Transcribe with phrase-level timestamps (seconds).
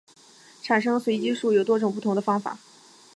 [0.63, 2.57] 产生随机数有多种不同的方法。